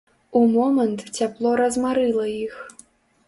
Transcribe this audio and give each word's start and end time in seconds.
У 0.37 0.39
момант 0.53 1.03
цяпло 1.17 1.51
размарыла 1.61 2.25
іх. 2.45 2.55